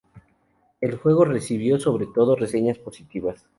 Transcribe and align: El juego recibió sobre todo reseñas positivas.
El 0.79 0.97
juego 0.97 1.25
recibió 1.25 1.79
sobre 1.79 2.07
todo 2.07 2.35
reseñas 2.35 2.79
positivas. 2.79 3.45